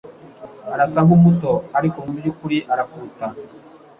[0.73, 3.25] arasa nkumuto, ariko mubyukuri arakuruta